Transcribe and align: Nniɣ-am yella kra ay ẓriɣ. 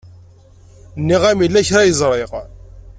Nniɣ-am 0.99 1.39
yella 1.43 1.67
kra 1.67 1.79
ay 1.81 1.91
ẓriɣ. 1.99 2.31